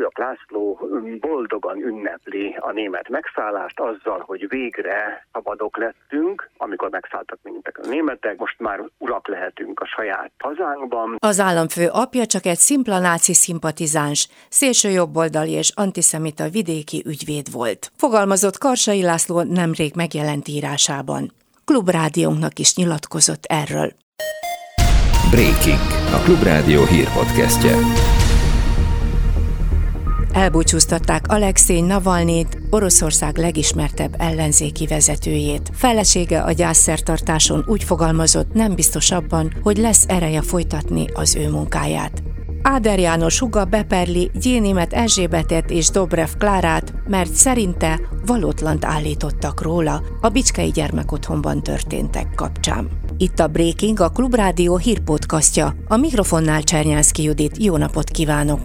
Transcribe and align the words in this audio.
Súlyok 0.00 0.18
László 0.18 0.88
boldogan 1.20 1.76
ünnepli 1.76 2.56
a 2.60 2.72
német 2.72 3.08
megszállást 3.08 3.80
azzal, 3.80 4.22
hogy 4.26 4.48
végre 4.48 5.26
szabadok 5.32 5.76
lettünk, 5.76 6.50
amikor 6.56 6.90
megszálltak 6.90 7.38
minket 7.42 7.76
a 7.76 7.86
németek, 7.88 8.36
most 8.36 8.58
már 8.58 8.80
urak 8.98 9.28
lehetünk 9.28 9.80
a 9.80 9.86
saját 9.86 10.30
hazánkban. 10.38 11.16
Az 11.18 11.40
államfő 11.40 11.88
apja 11.92 12.26
csak 12.26 12.46
egy 12.46 12.56
szimpla 12.56 12.98
náci 12.98 13.34
szimpatizáns, 13.34 14.28
szélső 14.48 14.88
jobboldali 14.88 15.50
és 15.50 15.72
antiszemita 15.74 16.48
vidéki 16.48 17.02
ügyvéd 17.06 17.52
volt. 17.52 17.90
Fogalmazott 17.96 18.58
Karsai 18.58 19.02
László 19.02 19.42
nemrég 19.42 19.92
megjelent 19.94 20.48
írásában. 20.48 21.32
Klubrádiónknak 21.64 22.58
is 22.58 22.76
nyilatkozott 22.76 23.44
erről. 23.44 23.90
Breaking, 25.30 25.86
a 26.14 26.18
Klubrádió 26.24 26.84
hírpodcastje. 26.84 27.74
Elbúcsúztatták 30.32 31.24
Alexei 31.28 31.80
Navalnyit, 31.80 32.58
Oroszország 32.70 33.36
legismertebb 33.36 34.14
ellenzéki 34.18 34.86
vezetőjét. 34.86 35.70
Felesége 35.72 36.40
a 36.40 36.52
gyászszertartáson 36.52 37.64
úgy 37.66 37.84
fogalmazott, 37.84 38.52
nem 38.52 38.74
biztos 38.74 39.10
abban, 39.10 39.52
hogy 39.62 39.76
lesz 39.76 40.04
ereje 40.08 40.42
folytatni 40.42 41.06
az 41.12 41.36
ő 41.36 41.50
munkáját. 41.50 42.22
Áder 42.62 42.98
János 42.98 43.38
huga 43.38 43.64
beperli 43.64 44.30
Gyénimet 44.40 44.92
Erzsébetet 44.92 45.70
és 45.70 45.88
Dobrev 45.88 46.28
Klárát, 46.38 46.94
mert 47.08 47.32
szerinte 47.32 48.00
valótlant 48.26 48.84
állítottak 48.84 49.62
róla 49.62 50.02
a 50.20 50.28
Bicskei 50.28 50.70
Gyermekotthonban 50.70 51.62
történtek 51.62 52.34
kapcsán. 52.34 52.88
Itt 53.16 53.38
a 53.38 53.46
Breaking, 53.46 54.00
a 54.00 54.08
Klubrádió 54.08 54.76
hírpodcastja. 54.76 55.74
A 55.88 55.96
mikrofonnál 55.96 56.62
Csernyánszki 56.62 57.22
Judit. 57.22 57.64
Jó 57.64 57.76
napot 57.76 58.10
kívánok! 58.10 58.60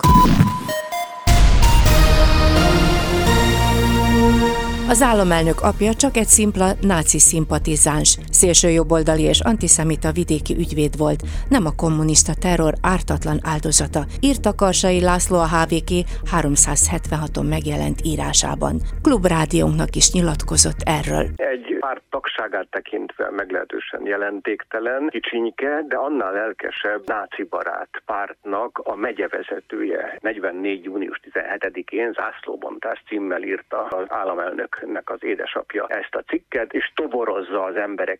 Az 4.88 5.02
államelnök 5.02 5.62
apja 5.62 5.94
csak 5.94 6.18
egy 6.18 6.28
szimpla 6.28 6.76
náci 6.82 7.20
szimpatizáns, 7.20 8.18
szélsőjobboldali 8.42 9.24
és 9.34 9.40
antiszemita 9.40 10.12
vidéki 10.12 10.54
ügyvéd 10.64 10.98
volt, 10.98 11.22
nem 11.50 11.66
a 11.66 11.76
kommunista 11.82 12.34
terror 12.46 12.74
ártatlan 12.82 13.40
áldozata, 13.54 14.02
írta 14.20 14.52
Karsai 14.56 15.02
László 15.02 15.38
a 15.38 15.52
HVK 15.56 15.92
376-on 16.38 17.48
megjelent 17.50 18.00
írásában. 18.12 18.76
Klubrádiónknak 19.02 19.96
is 19.96 20.12
nyilatkozott 20.12 20.82
erről. 21.00 21.26
Egy 21.36 21.76
párt 21.86 22.04
tagságát 22.10 22.68
tekintve 22.70 23.30
meglehetősen 23.30 24.06
jelentéktelen, 24.06 25.08
kicsinyke, 25.10 25.84
de 25.88 25.96
annál 25.96 26.34
lelkesebb 26.34 27.02
náci 27.06 27.44
barát 27.44 28.02
pártnak 28.06 28.80
a 28.84 28.96
megyevezetője 28.96 30.18
44. 30.22 30.84
június 30.84 31.20
17-én 31.32 32.14
zászlóbontás 32.14 33.04
címmel 33.08 33.44
írta 33.44 33.86
az 33.86 34.06
államelnök 34.08 34.86
nek 34.86 35.10
az 35.10 35.24
édesapja 35.24 35.88
ezt 35.88 36.16
a 36.16 36.24
cikket, 36.28 36.74
és 36.74 36.92
toborozza 36.96 37.64
az 37.64 37.76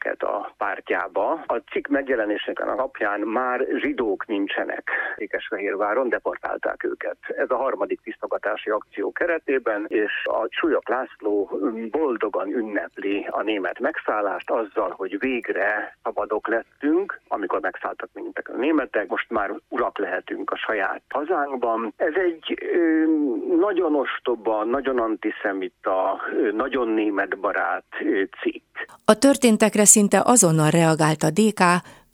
embereket 0.06 0.24
a 0.24 0.54
pártjába. 0.58 1.44
A 1.46 1.62
cikk 1.72 1.88
megjelenésének 1.88 2.60
a 2.60 2.76
napján 2.76 3.20
már 3.20 3.68
zsidók 3.76 4.26
nincsenek 4.26 4.90
Ékesfehérváron, 5.16 6.10
deportálták 6.10 6.84
őket. 6.84 7.18
Ez 7.28 7.50
a 7.50 7.56
harmadik 7.56 8.02
tisztogatási 8.02 8.70
akció 8.70 9.12
keretében, 9.12 9.86
és 9.88 10.12
a 10.24 10.48
Súlyok 10.50 10.90
László 10.90 11.60
boldogan 11.92 12.48
ünnepli 12.48 13.28
a 13.30 13.42
német 13.42 13.80
megszállást 13.80 14.50
azzal, 14.50 14.94
hogy 14.98 15.20
végre 15.20 15.98
szabadok 16.04 16.48
lettünk, 16.48 17.20
amikor 17.28 17.60
megszálltak 17.60 18.10
minket 18.14 18.48
a 18.48 18.58
németek, 18.58 19.08
most 19.08 19.30
már 19.30 19.52
urak 19.70 19.98
lehetünk 19.98 20.52
a 20.52 20.58
saját 20.58 21.02
hazánkban. 21.10 21.94
Ez 21.98 22.14
egy 22.16 22.58
ö, 22.74 23.06
nagyon 23.58 23.96
ostoba, 23.96 24.64
nagyon 24.64 25.00
antiszemita, 25.00 26.22
nagyon 26.52 26.88
német 26.88 27.40
barát 27.40 27.84
cikk. 28.42 28.75
A 29.06 29.14
történtekre 29.14 29.86
szinte 29.86 30.22
azonnal 30.26 30.70
reagált 30.70 31.24
a 31.24 31.30
DK, 31.30 31.64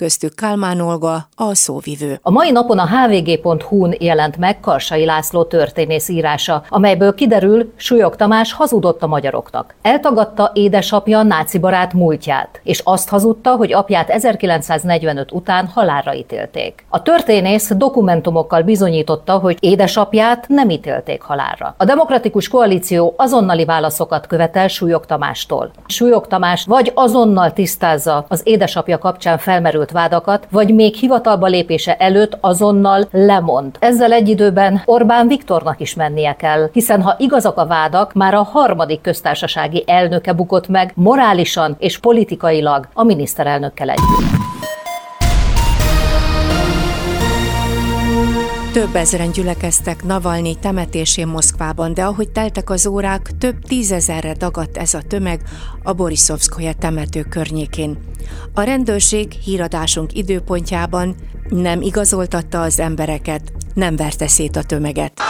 köztük 0.01 0.35
Kálmán 0.35 0.79
Olga, 0.79 1.27
a 1.35 1.55
szóvivő. 1.55 2.19
A 2.21 2.31
mai 2.31 2.51
napon 2.51 2.79
a 2.79 2.87
hvg.hu-n 2.87 3.95
jelent 3.99 4.37
meg 4.37 4.59
Karsai 4.59 5.05
László 5.05 5.43
történész 5.43 6.09
írása, 6.09 6.63
amelyből 6.69 7.13
kiderül, 7.13 7.73
Súlyog 7.75 8.15
Tamás 8.15 8.53
hazudott 8.53 9.03
a 9.03 9.07
magyaroknak. 9.07 9.75
Eltagadta 9.81 10.51
édesapja 10.53 11.21
náci 11.23 11.59
barát 11.59 11.93
múltját, 11.93 12.61
és 12.63 12.81
azt 12.83 13.09
hazudta, 13.09 13.55
hogy 13.55 13.73
apját 13.73 14.09
1945 14.09 15.31
után 15.31 15.67
halálra 15.67 16.13
ítélték. 16.15 16.85
A 16.89 17.01
történész 17.01 17.71
dokumentumokkal 17.75 18.61
bizonyította, 18.61 19.37
hogy 19.37 19.57
édesapját 19.59 20.47
nem 20.47 20.69
ítélték 20.69 21.21
halálra. 21.21 21.75
A 21.77 21.85
demokratikus 21.85 22.47
koalíció 22.47 23.13
azonnali 23.17 23.65
válaszokat 23.65 24.27
követel 24.27 24.67
Súlyog 24.67 25.05
Tamástól. 25.05 25.71
Súlyog 25.85 26.27
Tamás 26.27 26.65
vagy 26.65 26.91
azonnal 26.95 27.53
tisztázza 27.53 28.25
az 28.27 28.41
édesapja 28.43 28.97
kapcsán 28.97 29.37
felmerült 29.37 29.89
vádakat, 29.91 30.47
vagy 30.51 30.73
még 30.73 30.95
hivatalba 30.95 31.47
lépése 31.47 31.95
előtt 31.95 32.37
azonnal 32.41 33.07
lemond. 33.11 33.75
Ezzel 33.79 34.11
egy 34.11 34.29
időben 34.29 34.81
Orbán 34.85 35.27
Viktornak 35.27 35.79
is 35.79 35.93
mennie 35.93 36.35
kell, 36.35 36.69
hiszen 36.73 37.01
ha 37.01 37.15
igazak 37.17 37.57
a 37.57 37.65
vádak, 37.65 38.13
már 38.13 38.33
a 38.33 38.43
harmadik 38.43 39.01
köztársasági 39.01 39.83
elnöke 39.87 40.33
bukott 40.33 40.67
meg 40.67 40.91
morálisan 40.95 41.75
és 41.79 41.99
politikailag 41.99 42.87
a 42.93 43.03
miniszterelnökkel 43.03 43.89
együtt. 43.89 44.50
Több 48.73 48.95
ezeren 48.95 49.31
gyülekeztek 49.31 50.03
Navalnyi 50.03 50.55
temetésén 50.59 51.27
Moszkvában, 51.27 51.93
de 51.93 52.03
ahogy 52.03 52.29
teltek 52.29 52.69
az 52.69 52.87
órák, 52.87 53.31
több 53.37 53.63
tízezerre 53.67 54.33
dagadt 54.33 54.77
ez 54.77 54.93
a 54.93 55.01
tömeg 55.01 55.41
a 55.83 55.93
Borisovszkoja 55.93 56.73
temető 56.73 57.21
környékén. 57.23 57.97
A 58.53 58.61
rendőrség 58.61 59.31
híradásunk 59.31 60.13
időpontjában 60.13 61.15
nem 61.49 61.81
igazoltatta 61.81 62.61
az 62.61 62.79
embereket, 62.79 63.51
nem 63.73 63.95
verte 63.95 64.27
szét 64.27 64.55
a 64.55 64.63
tömeget. 64.63 65.21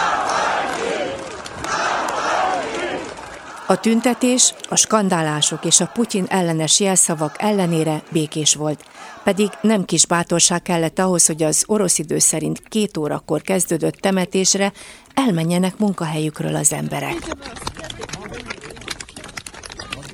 A 3.66 3.80
tüntetés, 3.80 4.54
a 4.68 4.76
skandálások 4.76 5.64
és 5.64 5.80
a 5.80 5.86
Putyin 5.86 6.24
ellenes 6.28 6.80
jelszavak 6.80 7.34
ellenére 7.38 8.02
békés 8.10 8.54
volt, 8.54 8.84
pedig 9.24 9.48
nem 9.60 9.84
kis 9.84 10.06
bátorság 10.06 10.62
kellett 10.62 10.98
ahhoz, 10.98 11.26
hogy 11.26 11.42
az 11.42 11.64
orosz 11.66 11.98
idő 11.98 12.18
szerint 12.18 12.62
két 12.68 12.96
órakor 12.96 13.42
kezdődött 13.42 13.94
temetésre 13.94 14.72
elmenjenek 15.14 15.78
munkahelyükről 15.78 16.54
az 16.54 16.72
emberek. 16.72 17.16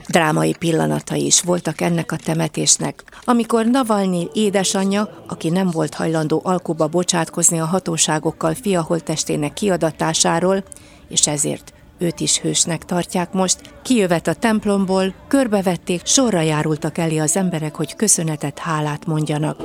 Drámai 0.08 0.54
pillanatai 0.58 1.26
is 1.26 1.41
voltak 1.41 1.81
ennek 1.81 2.12
a 2.12 2.16
temetésnek, 2.16 3.04
amikor 3.25 3.66
Navalnyi 3.66 4.28
édesanyja, 4.32 5.25
aki 5.26 5.48
nem 5.48 5.70
volt 5.70 5.94
hajlandó 5.94 6.41
alkuba 6.44 6.87
bocsátkozni 6.87 7.60
a 7.60 7.64
hatóságokkal 7.64 8.54
fia 8.54 8.82
holtestének 8.82 9.53
kiadatásáról, 9.53 10.64
és 11.08 11.26
ezért 11.26 11.72
őt 11.98 12.20
is 12.20 12.38
hősnek 12.38 12.84
tartják 12.84 13.32
most, 13.32 13.60
kijövet 13.82 14.26
a 14.26 14.34
templomból, 14.34 15.14
körbevették, 15.28 16.06
sorra 16.06 16.41
járultak 16.41 16.98
elé 16.98 17.19
az 17.19 17.36
emberek, 17.36 17.75
hogy 17.75 17.97
köszönetet, 17.97 18.59
hálát 18.59 19.06
mondjanak. 19.06 19.62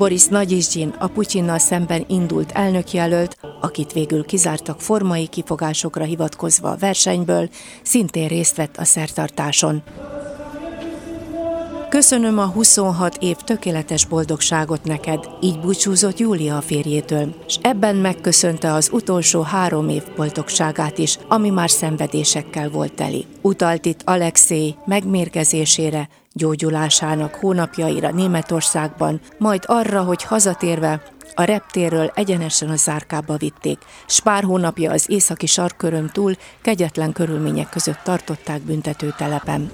Boris 0.00 0.26
Nagyizgyin, 0.26 0.94
a 0.98 1.06
Putyinnal 1.06 1.58
szemben 1.58 2.04
indult 2.08 2.50
elnökjelölt, 2.52 3.36
akit 3.60 3.92
végül 3.92 4.24
kizártak 4.24 4.80
formai 4.80 5.26
kifogásokra 5.26 6.04
hivatkozva 6.04 6.70
a 6.70 6.76
versenyből, 6.76 7.48
szintén 7.82 8.28
részt 8.28 8.56
vett 8.56 8.76
a 8.76 8.84
szertartáson. 8.84 9.82
Köszönöm 11.90 12.38
a 12.38 12.46
26 12.46 13.16
év 13.16 13.36
tökéletes 13.36 14.06
boldogságot 14.06 14.84
neked, 14.84 15.28
így 15.40 15.60
búcsúzott 15.60 16.18
Júlia 16.18 16.56
a 16.56 16.60
férjétől, 16.60 17.34
és 17.46 17.58
ebben 17.62 17.96
megköszönte 17.96 18.72
az 18.72 18.88
utolsó 18.92 19.42
három 19.42 19.88
év 19.88 20.02
boldogságát 20.16 20.98
is, 20.98 21.18
ami 21.28 21.50
már 21.50 21.70
szenvedésekkel 21.70 22.68
volt 22.68 22.92
teli. 22.92 23.26
Utalt 23.40 23.84
itt 23.84 24.02
Alexei 24.04 24.74
megmérgezésére, 24.84 26.08
gyógyulásának 26.32 27.34
hónapjaira 27.34 28.10
Németországban, 28.10 29.20
majd 29.38 29.62
arra, 29.66 30.02
hogy 30.02 30.22
hazatérve 30.22 31.02
a 31.34 31.42
reptérről 31.42 32.12
egyenesen 32.14 32.68
a 32.68 32.76
zárkába 32.76 33.36
vitték, 33.36 33.78
s 34.06 34.20
pár 34.20 34.42
hónapja 34.42 34.92
az 34.92 35.04
északi 35.08 35.46
sarköröm 35.46 36.08
túl 36.08 36.34
kegyetlen 36.62 37.12
körülmények 37.12 37.68
között 37.68 38.00
tartották 38.02 38.60
büntetőtelepen. 38.60 39.70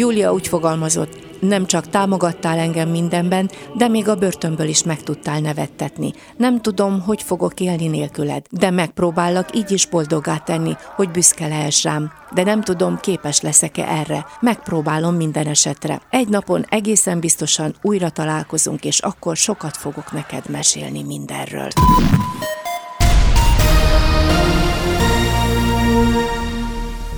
Júlia 0.00 0.32
úgy 0.32 0.48
fogalmazott, 0.48 1.18
nem 1.40 1.66
csak 1.66 1.88
támogattál 1.88 2.58
engem 2.58 2.88
mindenben, 2.88 3.50
de 3.76 3.88
még 3.88 4.08
a 4.08 4.14
börtönből 4.14 4.68
is 4.68 4.82
meg 4.82 5.02
tudtál 5.02 5.40
nevettetni. 5.40 6.12
Nem 6.36 6.60
tudom, 6.60 7.00
hogy 7.00 7.22
fogok 7.22 7.60
élni 7.60 7.86
nélküled, 7.86 8.46
de 8.50 8.70
megpróbállak 8.70 9.56
így 9.56 9.70
is 9.70 9.86
boldogá 9.86 10.36
tenni, 10.36 10.72
hogy 10.96 11.10
büszke 11.10 11.46
lehess 11.46 11.84
rám. 11.84 12.12
De 12.34 12.42
nem 12.42 12.60
tudom, 12.60 12.98
képes 13.00 13.40
leszek-e 13.40 13.84
erre. 13.84 14.26
Megpróbálom 14.40 15.14
minden 15.14 15.46
esetre. 15.46 16.00
Egy 16.10 16.28
napon 16.28 16.64
egészen 16.68 17.20
biztosan 17.20 17.74
újra 17.82 18.10
találkozunk, 18.10 18.84
és 18.84 18.98
akkor 18.98 19.36
sokat 19.36 19.76
fogok 19.76 20.12
neked 20.12 20.48
mesélni 20.48 21.02
mindenről. 21.02 21.68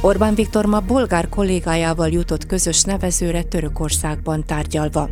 Orbán 0.04 0.34
Viktor 0.34 0.66
ma 0.66 0.80
bolgár 0.80 1.28
kollégájával 1.28 2.08
jutott 2.08 2.46
közös 2.46 2.82
nevezőre 2.82 3.42
Törökországban 3.42 4.44
tárgyalva. 4.46 5.08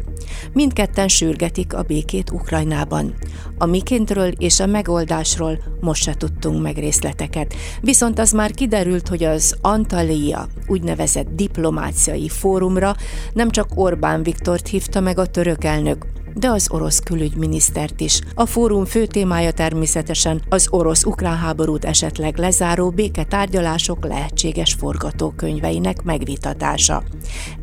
Mindketten 0.53 1.09
sürgetik 1.09 1.75
a 1.75 1.83
békét 1.83 2.31
Ukrajnában. 2.31 3.15
A 3.59 3.67
mikéntről 3.67 4.29
és 4.29 4.61
a 4.61 4.67
megoldásról 4.67 5.59
most 5.81 6.03
se 6.03 6.15
tudtunk 6.15 6.63
meg 6.63 6.77
részleteket, 6.77 7.55
viszont 7.81 8.19
az 8.19 8.33
már 8.33 8.51
kiderült, 8.51 9.09
hogy 9.09 9.25
az 9.25 9.57
Antalya 9.61 10.47
úgynevezett 10.67 11.29
diplomáciai 11.35 12.29
fórumra 12.29 12.95
nem 13.33 13.51
csak 13.51 13.69
Orbán 13.75 14.23
Viktort 14.23 14.69
hívta 14.69 15.01
meg 15.01 15.19
a 15.19 15.27
török 15.27 15.65
elnök, 15.65 16.07
de 16.35 16.49
az 16.49 16.69
orosz 16.71 16.99
külügyminisztert 16.99 18.01
is. 18.01 18.21
A 18.35 18.47
fórum 18.47 18.85
fő 18.85 19.07
témája 19.07 19.51
természetesen 19.51 20.43
az 20.49 20.67
orosz-ukrán 20.71 21.37
háborút 21.37 21.85
esetleg 21.85 22.39
lezáró 22.39 22.91
béketárgyalások 22.91 24.07
lehetséges 24.07 24.75
forgatókönyveinek 24.75 26.03
megvitatása. 26.03 27.03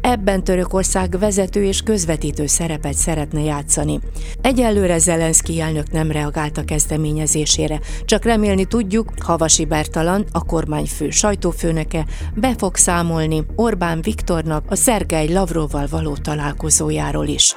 Ebben 0.02 0.44
Törökország 0.44 1.20
vezető 1.20 1.64
és 1.64 1.82
közvetítő 1.82 2.46
szerepet 2.46 2.94
szeretne 2.94 3.42
játszani. 3.42 4.00
Egyelőre 4.42 4.98
Zelenszky 4.98 5.60
elnök 5.60 5.92
nem 5.92 6.12
reagált 6.12 6.58
a 6.58 6.64
kezdeményezésére, 6.64 7.80
csak 8.06 8.24
remélni 8.24 8.66
tudjuk, 8.66 9.14
Havasi 9.20 9.66
Bertalan, 9.66 10.26
a 10.32 10.46
kormányfő 10.46 11.10
sajtófőnöke 11.10 12.06
be 12.36 12.54
fog 12.58 12.76
számolni 12.76 13.46
Orbán 13.56 14.02
Viktornak 14.02 14.64
a 14.68 14.76
Szergej 14.76 15.28
Lavrovval 15.34 15.88
való 15.90 16.16
találkozójáról 16.16 17.28
is. 17.28 17.54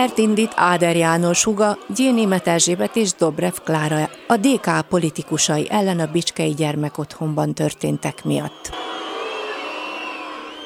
Pert 0.00 0.18
indít 0.18 0.52
Áder 0.54 0.96
János 0.96 1.44
Huga, 1.44 1.78
Gyénémet 1.94 2.46
Erzsébet 2.46 2.96
és 2.96 3.12
Dobrev 3.12 3.52
Klára 3.64 4.10
a 4.26 4.36
DK 4.36 4.88
politikusai 4.88 5.66
ellen 5.70 6.00
a 6.00 6.06
Bicskei 6.06 6.54
gyermekotthonban 6.54 7.54
történtek 7.54 8.24
miatt. 8.24 8.70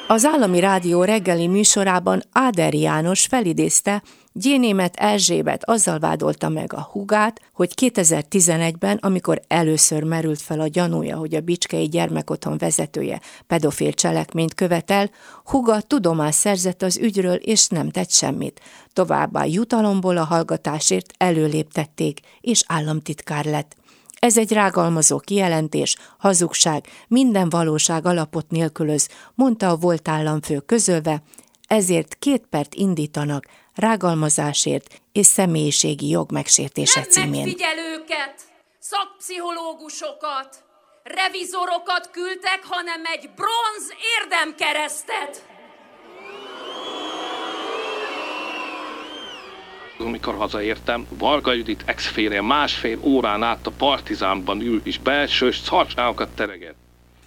Az 0.07 0.25
állami 0.25 0.59
rádió 0.59 1.03
reggeli 1.03 1.47
műsorában 1.47 2.21
Áder 2.31 2.73
János 2.73 3.25
felidézte, 3.25 4.03
Gyénémet 4.37 4.95
Erzsébet 4.95 5.63
azzal 5.63 5.99
vádolta 5.99 6.49
meg 6.49 6.73
a 6.73 6.81
hugát, 6.91 7.41
hogy 7.53 7.73
2011-ben, 7.81 8.97
amikor 9.01 9.41
először 9.47 10.03
merült 10.03 10.41
fel 10.41 10.59
a 10.59 10.67
gyanúja, 10.67 11.17
hogy 11.17 11.35
a 11.35 11.41
Bicskei 11.41 11.87
gyermekotthon 11.87 12.57
vezetője 12.57 13.21
pedofil 13.47 13.93
cselekményt 13.93 14.53
követel, 14.53 15.09
huga 15.43 15.81
tudomás 15.81 16.35
szerzett 16.35 16.81
az 16.81 16.97
ügyről 16.97 17.35
és 17.35 17.67
nem 17.67 17.89
tett 17.89 18.11
semmit. 18.11 18.61
Továbbá 18.93 19.45
jutalomból 19.45 20.17
a 20.17 20.23
hallgatásért 20.23 21.13
előléptették, 21.17 22.19
és 22.41 22.63
államtitkár 22.67 23.45
lett. 23.45 23.75
Ez 24.19 24.37
egy 24.37 24.51
rágalmazó 24.51 25.17
kijelentés, 25.17 25.95
hazugság, 26.17 26.85
minden 27.07 27.49
valóság 27.49 28.05
alapot 28.05 28.49
nélkülöz, 28.49 29.09
mondta 29.33 29.69
a 29.69 29.75
volt 29.75 30.07
államfő 30.07 30.59
közölve, 30.59 31.23
ezért 31.67 32.15
két 32.19 32.45
pert 32.49 32.73
indítanak 32.73 33.45
rágalmazásért 33.75 35.01
és 35.11 35.25
személyiségi 35.25 36.09
jog 36.09 36.31
megsértése 36.31 36.99
Nem 36.99 37.09
címén. 37.09 37.29
megfigyelőket, 37.29 38.41
szakpszichológusokat, 38.79 40.63
revizorokat 41.03 42.09
küldtek, 42.11 42.59
hanem 42.63 43.01
egy 43.05 43.29
bronz 43.35 43.93
érdemkeresztet. 44.21 45.53
amikor 49.97 50.35
hazaértem, 50.35 51.07
Varga 51.09 51.53
Judit 51.53 51.83
ex 51.85 52.13
másfél 52.41 52.99
órán 53.01 53.43
át 53.43 53.67
a 53.67 53.71
partizánban 53.77 54.61
ül, 54.61 54.81
és 54.83 54.99
belső 54.99 55.51
szarságokat 55.51 56.29
tereget. 56.29 56.75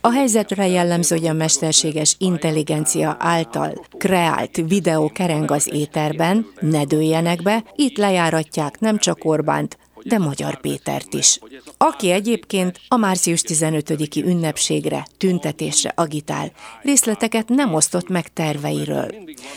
A 0.01 0.11
helyzetre 0.13 0.67
jellemző, 0.67 1.17
hogy 1.17 1.27
a 1.27 1.33
mesterséges 1.33 2.15
intelligencia 2.19 3.17
által 3.19 3.87
kreált 3.99 4.57
videó 4.67 5.11
kereng 5.15 5.51
az 5.51 5.69
éterben, 5.73 6.47
ne 6.61 6.85
dőljenek 6.85 7.43
be, 7.43 7.65
itt 7.75 7.97
lejáratják 7.97 8.81
nem 8.81 8.99
csak 8.99 9.25
Orbánt, 9.25 9.79
de 10.03 10.19
Magyar 10.19 10.61
Pétert 10.61 11.15
is. 11.15 11.39
Aki 11.77 12.11
egyébként 12.11 12.81
a 12.89 12.97
március 12.97 13.43
15-i 13.47 14.25
ünnepségre, 14.25 15.07
tüntetésre 15.17 15.93
agitál, 15.95 16.53
részleteket 16.83 17.49
nem 17.49 17.75
osztott 17.75 18.09
meg 18.09 18.29
terveiről. 18.33 19.15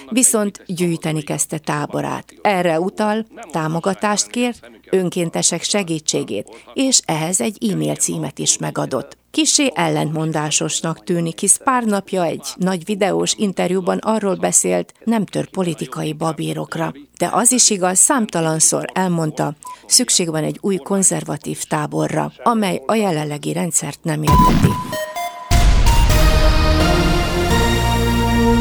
Viszont 0.09 0.63
gyűjteni 0.65 1.21
kezdte 1.21 1.57
táborát. 1.57 2.33
Erre 2.41 2.79
utal, 2.79 3.25
támogatást 3.51 4.27
kér, 4.27 4.55
önkéntesek 4.91 5.63
segítségét, 5.63 6.63
és 6.73 6.99
ehhez 7.05 7.41
egy 7.41 7.71
e-mail 7.71 7.95
címet 7.95 8.39
is 8.39 8.57
megadott. 8.57 9.17
Kisé 9.31 9.71
ellentmondásosnak 9.73 11.03
tűnik, 11.03 11.39
hisz 11.39 11.59
pár 11.63 11.83
napja 11.83 12.23
egy 12.23 12.47
nagy 12.55 12.85
videós 12.85 13.33
interjúban 13.37 13.97
arról 13.97 14.35
beszélt, 14.35 14.93
nem 15.03 15.25
tör 15.25 15.49
politikai 15.49 16.13
babírokra. 16.13 16.93
De 17.17 17.29
az 17.31 17.51
is 17.51 17.69
igaz, 17.69 17.99
számtalanszor 17.99 18.85
elmondta, 18.93 19.55
szükség 19.87 20.29
van 20.29 20.43
egy 20.43 20.57
új 20.61 20.75
konzervatív 20.75 21.63
táborra, 21.63 22.31
amely 22.43 22.81
a 22.85 22.95
jelenlegi 22.95 23.53
rendszert 23.53 24.03
nem 24.03 24.23
érteti. 24.23 25.00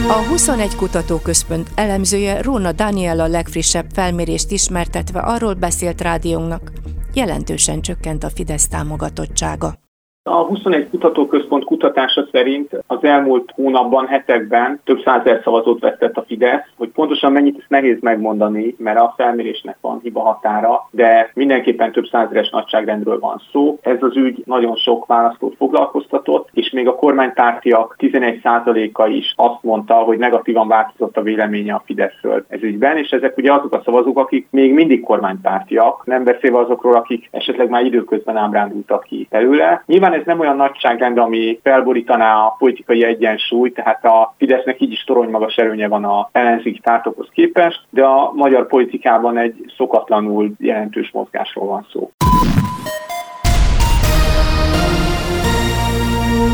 A 0.08 0.24
21 0.28 0.76
Kutatóközpont 0.76 1.70
elemzője 1.74 2.42
Róna 2.42 2.72
Daniela 2.72 3.26
legfrissebb 3.26 3.86
felmérést 3.92 4.50
ismertetve 4.50 5.20
arról 5.20 5.54
beszélt 5.54 6.00
rádiónknak, 6.00 6.72
jelentősen 7.12 7.80
csökkent 7.80 8.24
a 8.24 8.30
Fidesz 8.30 8.68
támogatottsága. 8.68 9.89
A 10.22 10.44
21 10.44 10.88
kutatóközpont 10.90 11.64
kutatása 11.64 12.26
szerint 12.32 12.70
az 12.86 13.04
elmúlt 13.04 13.52
hónapban, 13.54 14.06
hetekben 14.06 14.80
több 14.84 15.00
százer 15.04 15.40
szavazót 15.44 15.80
vesztett 15.80 16.16
a 16.16 16.24
Fidesz, 16.26 16.66
hogy 16.76 16.88
pontosan 16.88 17.32
mennyit 17.32 17.58
ezt 17.58 17.68
nehéz 17.68 18.00
megmondani, 18.00 18.74
mert 18.78 18.98
a 18.98 19.14
felmérésnek 19.16 19.76
van 19.80 20.00
hiba 20.02 20.20
határa, 20.20 20.88
de 20.90 21.30
mindenképpen 21.34 21.92
több 21.92 22.06
százeres 22.06 22.50
nagyságrendről 22.50 23.18
van 23.18 23.42
szó. 23.52 23.78
Ez 23.82 23.96
az 24.00 24.16
ügy 24.16 24.42
nagyon 24.46 24.76
sok 24.76 25.06
választót 25.06 25.56
foglalkoztatott, 25.56 26.48
és 26.52 26.70
még 26.70 26.88
a 26.88 26.94
kormánypártiak 26.94 27.96
11%-a 27.98 29.06
is 29.06 29.34
azt 29.36 29.62
mondta, 29.62 29.94
hogy 29.94 30.18
negatívan 30.18 30.68
változott 30.68 31.16
a 31.16 31.22
véleménye 31.22 31.74
a 31.74 31.82
Fideszről 31.84 32.44
ez 32.48 32.62
ügyben, 32.62 32.96
és 32.96 33.10
ezek 33.10 33.36
ugye 33.36 33.52
azok 33.52 33.74
a 33.74 33.82
szavazók, 33.84 34.18
akik 34.18 34.46
még 34.50 34.74
mindig 34.74 35.00
kormánypártiak, 35.00 36.06
nem 36.06 36.24
beszélve 36.24 36.58
azokról, 36.58 36.94
akik 36.94 37.28
esetleg 37.30 37.68
már 37.68 37.84
időközben 37.84 38.36
ábrándultak 38.36 39.02
ki 39.02 39.26
belőle. 39.30 39.82
Nyilván 39.86 40.08
Nyilván 40.10 40.28
ez 40.28 40.36
nem 40.36 40.48
olyan 40.48 40.56
nagyságrend, 40.56 41.18
ami 41.18 41.58
felborítaná 41.62 42.34
a 42.34 42.54
politikai 42.58 43.04
egyensúly, 43.04 43.72
tehát 43.72 44.04
a 44.04 44.34
Fidesznek 44.38 44.80
így 44.80 44.92
is 44.92 45.04
torony 45.04 45.30
magas 45.30 45.56
erőnye 45.56 45.88
van 45.88 46.04
a 46.04 46.28
ellenzéki 46.32 46.80
pártokhoz 46.80 47.28
képest, 47.32 47.80
de 47.90 48.04
a 48.04 48.32
magyar 48.34 48.66
politikában 48.66 49.38
egy 49.38 49.72
szokatlanul 49.76 50.50
jelentős 50.58 51.10
mozgásról 51.12 51.66
van 51.66 51.86
szó. 51.92 52.10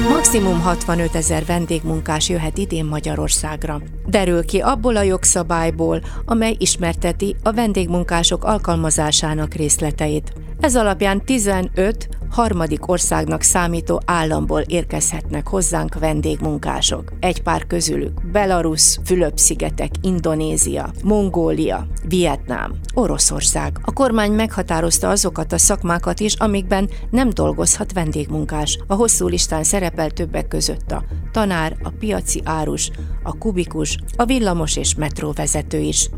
Maximum 0.08 0.60
65 0.60 1.14
ezer 1.14 1.42
vendégmunkás 1.46 2.28
jöhet 2.28 2.58
idén 2.58 2.84
Magyarországra. 2.84 3.76
Derül 4.06 4.44
ki 4.44 4.60
abból 4.60 4.96
a 4.96 5.02
jogszabályból, 5.02 5.98
amely 6.26 6.54
ismerteti 6.58 7.34
a 7.44 7.52
vendégmunkások 7.52 8.44
alkalmazásának 8.44 9.54
részleteit. 9.54 10.32
Ez 10.60 10.76
alapján 10.76 11.24
15 11.24 12.08
harmadik 12.30 12.88
országnak 12.88 13.42
számító 13.42 14.00
államból 14.04 14.60
érkezhetnek 14.60 15.48
hozzánk 15.48 15.94
vendégmunkások. 15.94 17.12
Egy 17.20 17.42
pár 17.42 17.66
közülük 17.66 18.30
Belarus, 18.30 18.98
Fülöp-szigetek, 19.04 19.90
Indonézia, 20.00 20.90
Mongólia, 21.04 21.86
Vietnám, 22.08 22.74
Oroszország. 22.94 23.78
A 23.82 23.92
kormány 23.92 24.32
meghatározta 24.32 25.08
azokat 25.08 25.52
a 25.52 25.58
szakmákat 25.58 26.20
is, 26.20 26.34
amikben 26.34 26.90
nem 27.10 27.30
dolgozhat 27.30 27.92
vendégmunkás. 27.92 28.78
A 28.86 28.94
hosszú 28.94 29.26
listán 29.26 29.62
szerepel 29.62 30.10
többek 30.10 30.48
között 30.48 30.90
a 30.90 31.04
tanár, 31.32 31.76
a 31.82 31.90
piaci 31.98 32.40
árus, 32.44 32.90
a 33.22 33.38
kubikus, 33.38 33.98
a 34.16 34.24
villamos 34.24 34.76
és 34.76 34.94
metróvezető 34.94 35.78
is. 35.78 36.08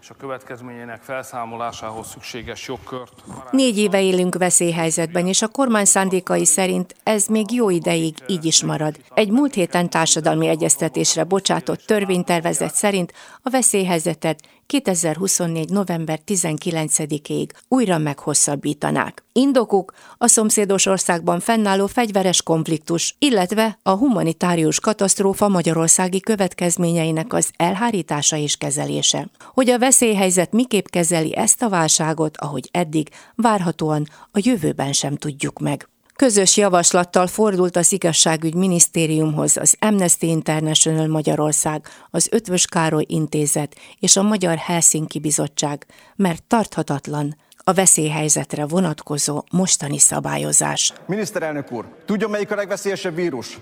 És 0.00 0.10
a 0.10 0.14
következményének 0.18 1.02
felszámolásához 1.02 2.06
szükséges 2.06 2.68
jogkört. 2.68 3.12
Négy 3.50 3.78
éve 3.78 4.02
élünk 4.02 4.34
veszélyhelyzetben, 4.34 5.26
és 5.26 5.42
a 5.42 5.48
kormány 5.48 5.84
szándékai 5.84 6.44
szerint 6.44 6.94
ez 7.02 7.26
még 7.26 7.52
jó 7.52 7.70
ideig 7.70 8.14
így 8.26 8.44
is 8.44 8.64
marad. 8.64 8.96
Egy 9.14 9.30
múlt 9.30 9.54
héten 9.54 9.90
társadalmi 9.90 10.46
egyeztetésre 10.46 11.24
bocsátott 11.24 11.80
törvénytervezet 11.80 12.74
szerint 12.74 13.12
a 13.42 13.50
veszélyhelyzetet 13.50 14.40
2024. 14.66 15.68
november 15.68 16.20
19-ig 16.26 17.48
újra 17.68 17.98
meghosszabbítanák. 17.98 19.24
Indokuk 19.32 19.92
a 20.18 20.26
szomszédos 20.26 20.86
országban 20.86 21.40
fennálló 21.40 21.86
fegyveres 21.86 22.42
konfliktus, 22.42 23.14
illetve 23.18 23.78
a 23.82 23.90
humanitárius 23.90 24.80
katasztrófa 24.80 25.48
magyarországi 25.48 26.20
következményeinek 26.20 27.32
az 27.32 27.50
elhárítása 27.56 28.36
és 28.36 28.56
kezelése. 28.56 29.28
Hogy 29.54 29.70
a 29.70 29.78
veszélyhelyzet 29.78 30.52
miképp 30.52 30.86
kezeli 30.86 31.36
ezt 31.36 31.62
a 31.62 31.68
válságot, 31.68 32.36
ahogy 32.36 32.68
eddig, 32.72 33.08
várhatóan 33.34 34.06
a 34.30 34.40
jövőben 34.42 34.92
sem 34.92 35.16
tudjuk 35.16 35.58
meg. 35.58 35.88
Közös 36.16 36.56
javaslattal 36.56 37.26
fordult 37.26 37.76
az 37.76 37.92
igazságügy 37.92 38.54
minisztériumhoz 38.54 39.56
az 39.56 39.76
Amnesty 39.78 40.22
International 40.22 41.06
Magyarország, 41.06 41.86
az 42.10 42.28
Ötvös 42.30 42.66
Károly 42.66 43.04
Intézet 43.06 43.76
és 43.98 44.16
a 44.16 44.22
Magyar 44.22 44.56
Helsinki 44.56 45.18
Bizottság, 45.18 45.86
mert 46.16 46.42
tarthatatlan 46.42 47.36
a 47.56 47.72
veszélyhelyzetre 47.72 48.66
vonatkozó 48.66 49.44
mostani 49.50 49.98
szabályozás. 49.98 50.92
Miniszterelnök 51.06 51.72
úr, 51.72 51.84
tudja 52.04 52.28
melyik 52.28 52.50
a 52.50 52.54
legveszélyesebb 52.54 53.14
vírus? 53.14 53.58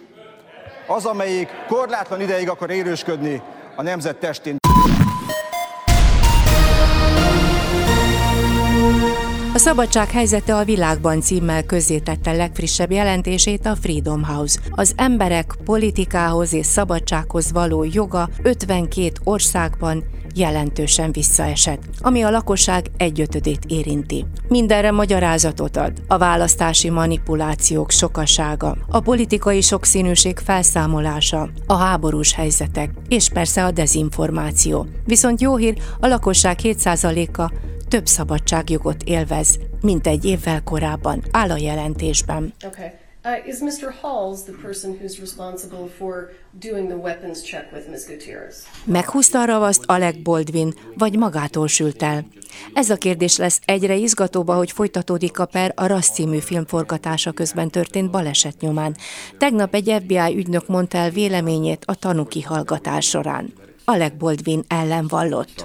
Az, 0.86 1.04
amelyik 1.04 1.48
korlátlan 1.68 2.20
ideig 2.20 2.48
akar 2.48 2.70
érősködni 2.70 3.42
a 3.76 3.82
nemzet 3.82 4.16
testén. 4.16 4.56
A 9.54 9.58
szabadság 9.58 10.10
helyzete 10.10 10.56
a 10.56 10.64
világban 10.64 11.20
címmel 11.20 11.64
közzétette 11.64 12.32
legfrissebb 12.32 12.90
jelentését 12.90 13.66
a 13.66 13.76
Freedom 13.76 14.24
House. 14.24 14.60
Az 14.70 14.92
emberek 14.96 15.54
politikához 15.64 16.52
és 16.52 16.66
szabadsághoz 16.66 17.52
való 17.52 17.86
joga 17.92 18.28
52 18.42 19.12
országban 19.24 20.04
jelentősen 20.34 21.12
visszaesett, 21.12 21.82
ami 22.00 22.22
a 22.22 22.30
lakosság 22.30 22.90
egyötödét 22.96 23.64
érinti. 23.68 24.24
Mindenre 24.48 24.90
magyarázatot 24.90 25.76
ad 25.76 25.92
a 26.06 26.18
választási 26.18 26.90
manipulációk 26.90 27.90
sokasága, 27.90 28.76
a 28.88 29.00
politikai 29.00 29.60
sokszínűség 29.60 30.38
felszámolása, 30.38 31.48
a 31.66 31.74
háborús 31.74 32.34
helyzetek 32.34 32.90
és 33.08 33.28
persze 33.28 33.64
a 33.64 33.70
dezinformáció. 33.70 34.86
Viszont 35.04 35.40
jó 35.40 35.56
hír, 35.56 35.78
a 36.00 36.06
lakosság 36.06 36.58
7%-a 36.62 37.52
több 37.94 38.06
szabadságjogot 38.06 39.02
élvez, 39.02 39.58
mint 39.80 40.06
egy 40.06 40.24
évvel 40.24 40.62
korábban, 40.62 41.24
áll 41.30 41.50
a 41.50 41.56
jelentésben. 41.56 42.54
Okay. 42.66 42.86
Uh, 43.24 43.48
is 43.48 43.58
Mr. 43.58 43.94
Halls 44.00 44.42
the 44.42 44.52
person 44.62 44.98
who's 45.00 45.20
responsible 45.20 45.86
for 45.98 46.30
doing 46.50 46.86
the 46.88 46.96
weapons 46.96 47.42
check 47.42 47.72
with 47.72 47.90
Ms. 47.90 48.06
Gutierrez? 48.06 48.66
Meghúzta 48.84 49.40
a 49.40 49.44
ravaszt 49.44 49.84
Alec 49.86 50.16
Baldwin, 50.22 50.74
vagy 50.98 51.16
magától 51.18 51.68
sült 51.68 52.02
el? 52.02 52.24
Ez 52.72 52.90
a 52.90 52.96
kérdés 52.96 53.36
lesz 53.36 53.60
egyre 53.64 53.94
izgatóbb, 53.94 54.50
hogy 54.50 54.70
folytatódik 54.70 55.38
a 55.38 55.46
per 55.46 55.72
a 55.76 55.86
Rassz 55.86 56.10
című 56.10 56.38
film 56.38 56.66
forgatása 56.66 57.32
közben 57.32 57.70
történt 57.70 58.10
baleset 58.10 58.60
nyomán. 58.60 58.96
Tegnap 59.38 59.74
egy 59.74 59.94
FBI 60.02 60.36
ügynök 60.36 60.66
mondta 60.66 60.98
el 60.98 61.10
véleményét 61.10 61.84
a 61.86 61.94
tanúkihallgatás 61.94 63.08
során. 63.08 63.52
Alec 63.84 64.12
Baldwin 64.18 64.64
ellen 64.68 65.06
vallott. 65.08 65.64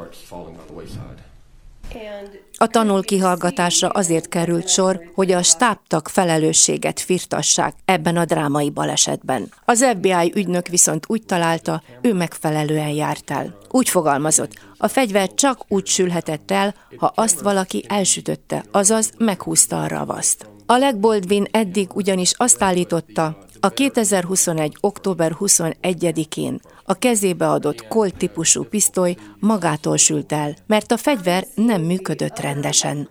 A 2.58 2.68
tanul 2.68 3.04
kihallgatásra 3.04 3.88
azért 3.88 4.28
került 4.28 4.68
sor, 4.68 5.12
hogy 5.16 5.32
a 5.32 5.44
stábtak 5.44 6.08
felelősséget 6.08 7.00
firtassák 7.00 7.74
ebben 7.86 8.18
a 8.18 8.26
drámai 8.26 8.70
balesetben. 8.70 9.52
Az 9.66 9.86
FBI 9.86 10.32
ügynök 10.36 10.68
viszont 10.68 11.06
úgy 11.08 11.24
találta, 11.26 11.84
ő 12.02 12.14
megfelelően 12.14 12.90
járt 12.90 13.32
el. 13.32 13.58
Úgy 13.70 13.90
fogalmazott, 13.90 14.54
a 14.78 14.88
fegyver 14.88 15.34
csak 15.34 15.66
úgy 15.68 15.88
sülhetett 15.88 16.52
el, 16.52 16.76
ha 16.98 17.12
azt 17.16 17.40
valaki 17.40 17.86
elsütötte, 17.88 18.64
azaz 18.72 19.12
meghúzta 19.18 19.82
a 19.82 19.88
ravaszt. 19.88 20.48
A 20.66 20.94
Baldwin 21.00 21.48
eddig 21.52 21.90
ugyanis 21.94 22.34
azt 22.38 22.64
állította, 22.64 23.38
a 23.60 23.70
2021. 23.70 24.78
október 24.82 25.36
21-én 25.40 26.60
a 26.84 26.94
kezébe 26.94 27.50
adott 27.50 27.88
Colt 27.88 28.18
típusú 28.18 28.64
pisztoly 28.64 29.16
magától 29.40 29.98
sült 29.98 30.32
el, 30.32 30.56
mert 30.68 30.92
a 30.92 30.98
fegyver 30.98 31.48
nem 31.56 31.82
működött 31.82 32.40
rendesen. 32.40 33.10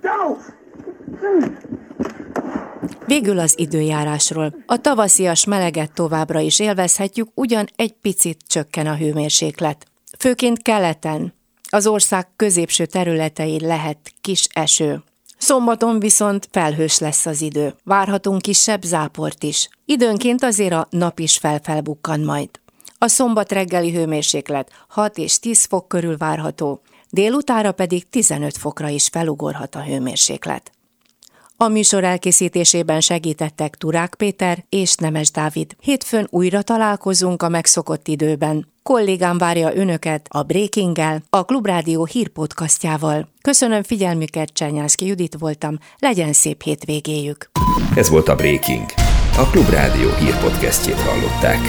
Végül 3.06 3.38
az 3.38 3.58
időjárásról. 3.58 4.54
A 4.66 4.80
tavaszias 4.80 5.44
meleget 5.44 5.92
továbbra 5.92 6.40
is 6.40 6.58
élvezhetjük, 6.58 7.28
ugyan 7.34 7.66
egy 7.76 7.92
picit 7.92 8.38
csökken 8.46 8.86
a 8.86 8.96
hőmérséklet. 8.96 9.86
Főként 10.18 10.62
keleten, 10.62 11.34
az 11.70 11.86
ország 11.86 12.26
középső 12.36 12.86
területein 12.86 13.66
lehet 13.66 13.98
kis 14.20 14.46
eső. 14.52 15.02
Szombaton 15.38 15.98
viszont 15.98 16.48
felhős 16.52 16.98
lesz 16.98 17.26
az 17.26 17.40
idő. 17.40 17.74
Várhatunk 17.84 18.42
kisebb 18.42 18.82
záport 18.82 19.42
is. 19.42 19.68
Időnként 19.84 20.42
azért 20.42 20.72
a 20.72 20.86
nap 20.90 21.18
is 21.18 21.36
felfelbukkan 21.36 22.20
majd. 22.20 22.48
A 22.98 23.08
szombat 23.08 23.52
reggeli 23.52 23.92
hőmérséklet 23.92 24.70
6 24.88 25.18
és 25.18 25.38
10 25.38 25.64
fok 25.64 25.88
körül 25.88 26.16
várható, 26.16 26.80
délutára 27.10 27.72
pedig 27.72 28.08
15 28.08 28.56
fokra 28.56 28.88
is 28.88 29.08
felugorhat 29.08 29.74
a 29.74 29.82
hőmérséklet. 29.82 30.72
A 31.60 31.68
műsor 31.68 32.04
elkészítésében 32.04 33.00
segítettek 33.00 33.74
Turák 33.74 34.14
Péter 34.14 34.64
és 34.68 34.94
Nemes 34.94 35.30
Dávid. 35.30 35.76
Hétfőn 35.80 36.26
újra 36.30 36.62
találkozunk 36.62 37.42
a 37.42 37.48
megszokott 37.48 38.08
időben. 38.08 38.66
Kollégám 38.82 39.38
várja 39.38 39.76
önöket 39.76 40.26
a 40.30 40.42
Breaking-el, 40.42 41.22
a 41.30 41.44
Klubrádió 41.44 42.04
hírpodcastjával. 42.04 43.28
Köszönöm 43.42 43.82
figyelmüket, 43.82 44.48
Csernyánszki 44.52 45.06
Judit 45.06 45.36
voltam, 45.38 45.78
legyen 45.98 46.32
szép 46.32 46.62
hétvégéjük. 46.62 47.50
Ez 47.94 48.08
volt 48.08 48.28
a 48.28 48.34
Breaking. 48.34 48.86
A 49.36 49.46
Klubrádió 49.50 50.08
hírpodcastjét 50.14 51.00
hallották. 51.00 51.60